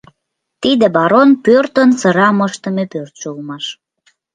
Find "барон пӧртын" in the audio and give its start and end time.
0.95-1.89